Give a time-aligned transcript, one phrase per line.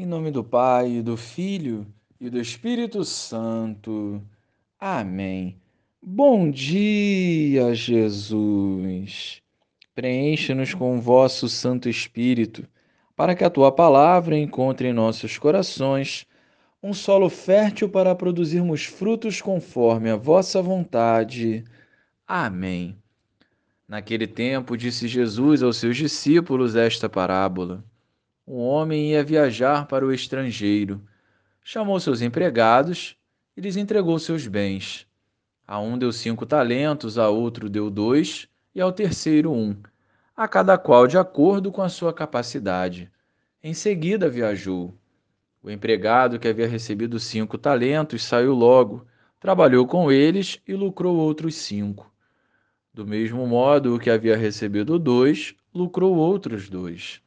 [0.00, 1.84] Em nome do Pai, do Filho
[2.20, 4.22] e do Espírito Santo.
[4.78, 5.60] Amém.
[6.00, 9.42] Bom dia, Jesus.
[9.96, 12.64] Preencha-nos com o vosso Santo Espírito,
[13.16, 16.24] para que a tua palavra encontre em nossos corações
[16.80, 21.64] um solo fértil para produzirmos frutos conforme a vossa vontade.
[22.24, 22.96] Amém.
[23.88, 27.82] Naquele tempo, disse Jesus aos seus discípulos esta parábola
[28.48, 31.02] um homem ia viajar para o estrangeiro.
[31.62, 33.14] Chamou seus empregados
[33.54, 35.06] e lhes entregou seus bens.
[35.66, 39.76] A um deu cinco talentos, a outro deu dois e ao terceiro um,
[40.34, 43.12] a cada qual de acordo com a sua capacidade.
[43.62, 44.94] Em seguida viajou.
[45.62, 49.06] O empregado que havia recebido cinco talentos saiu logo,
[49.38, 52.10] trabalhou com eles e lucrou outros cinco.
[52.94, 57.20] Do mesmo modo, o que havia recebido dois lucrou outros dois.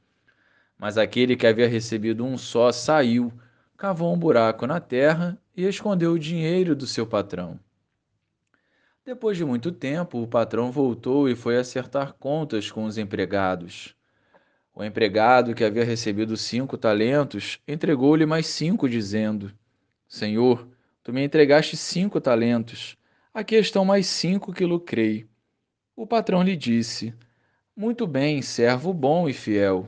[0.81, 3.31] Mas aquele que havia recebido um só saiu,
[3.77, 7.59] cavou um buraco na terra e escondeu o dinheiro do seu patrão.
[9.05, 13.95] Depois de muito tempo, o patrão voltou e foi acertar contas com os empregados.
[14.73, 19.53] O empregado que havia recebido cinco talentos entregou-lhe mais cinco, dizendo:
[20.07, 20.67] Senhor,
[21.03, 22.97] tu me entregaste cinco talentos.
[23.31, 25.27] Aqui estão mais cinco que lucrei.
[25.95, 27.13] O patrão lhe disse:
[27.75, 29.87] Muito bem, servo bom e fiel.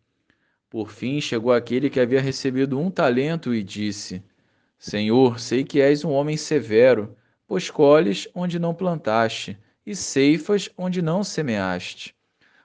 [0.71, 4.23] Por fim chegou aquele que havia recebido um talento e disse:
[4.79, 7.13] Senhor, sei que és um homem severo,
[7.45, 12.15] pois colhes onde não plantaste e ceifas onde não semeaste.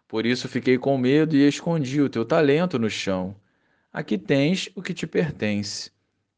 [0.06, 3.34] Por isso fiquei com medo e escondi o teu talento no chão.
[3.93, 5.91] Aqui tens o que te pertence.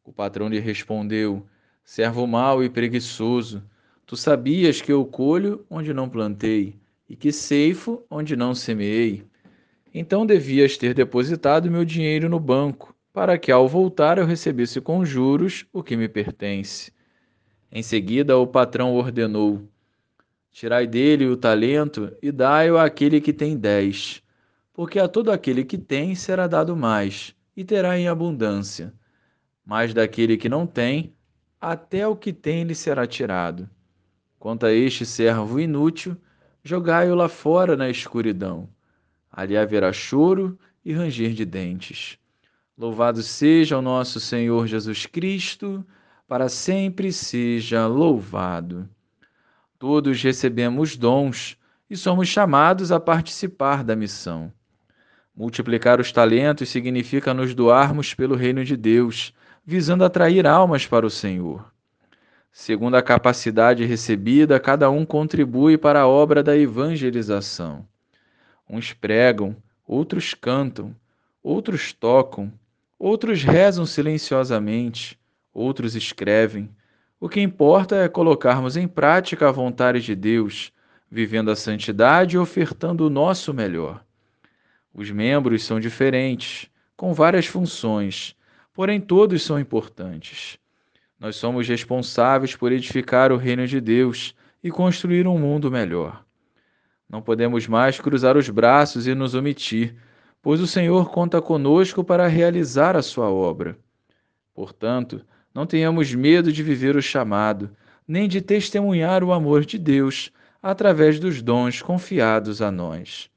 [0.02, 1.46] O patrão lhe respondeu:
[1.84, 3.62] Servo mau e preguiçoso,
[4.06, 6.76] tu sabias que eu colho onde não plantei
[7.06, 9.22] e que ceifo onde não semeei.
[9.94, 15.04] Então devias ter depositado meu dinheiro no banco, para que ao voltar eu recebesse com
[15.04, 16.92] juros o que me pertence.
[17.72, 19.66] Em seguida, o patrão ordenou:
[20.50, 24.22] Tirai dele o talento e dai-o àquele que tem dez,
[24.74, 28.92] porque a todo aquele que tem será dado mais, e terá em abundância.
[29.64, 31.14] Mas daquele que não tem,
[31.60, 33.68] até o que tem lhe será tirado.
[34.38, 36.16] Quanto a este servo inútil,
[36.62, 38.68] jogai-o lá fora na escuridão
[39.30, 42.18] Ali haverá choro e ranger de dentes.
[42.76, 45.84] Louvado seja o nosso Senhor Jesus Cristo,
[46.26, 48.88] para sempre seja louvado.
[49.78, 51.56] Todos recebemos dons
[51.90, 54.52] e somos chamados a participar da missão.
[55.34, 59.32] Multiplicar os talentos significa nos doarmos pelo reino de Deus,
[59.64, 61.72] visando atrair almas para o Senhor.
[62.50, 67.86] Segundo a capacidade recebida, cada um contribui para a obra da evangelização.
[68.68, 69.56] Uns pregam,
[69.86, 70.94] outros cantam,
[71.42, 72.52] outros tocam,
[72.98, 75.18] outros rezam silenciosamente,
[75.54, 76.68] outros escrevem.
[77.18, 80.72] O que importa é colocarmos em prática a vontade de Deus,
[81.10, 84.04] vivendo a santidade e ofertando o nosso melhor.
[84.92, 88.36] Os membros são diferentes, com várias funções,
[88.74, 90.58] porém todos são importantes.
[91.18, 96.27] Nós somos responsáveis por edificar o reino de Deus e construir um mundo melhor.
[97.08, 99.96] Não podemos mais cruzar os braços e nos omitir,
[100.42, 103.78] pois o Senhor conta conosco para realizar a sua obra.
[104.54, 105.24] Portanto,
[105.54, 107.70] não tenhamos medo de viver o chamado,
[108.06, 110.30] nem de testemunhar o amor de Deus
[110.62, 113.30] através dos dons confiados a nós.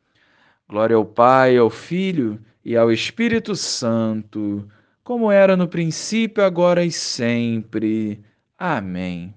[0.67, 4.67] Glória ao Pai, ao Filho e ao Espírito Santo,
[5.03, 8.23] como era no princípio, agora e sempre.
[8.57, 9.33] Amém.